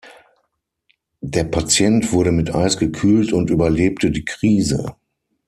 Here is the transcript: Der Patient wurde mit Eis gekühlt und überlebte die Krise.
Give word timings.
Der 1.21 1.43
Patient 1.43 2.11
wurde 2.11 2.31
mit 2.31 2.55
Eis 2.55 2.77
gekühlt 2.77 3.33
und 3.33 3.51
überlebte 3.51 4.09
die 4.09 4.25
Krise. 4.25 4.95